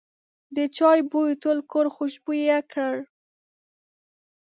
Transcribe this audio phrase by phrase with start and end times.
[0.55, 2.93] د چای بوی ټول کور خوشبویه کړ.